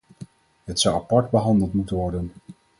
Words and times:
Het 0.63 0.79
zou 0.79 0.95
apart 0.95 1.29
behandeld 1.29 1.73
moeten 1.73 1.95
worden. 1.97 2.31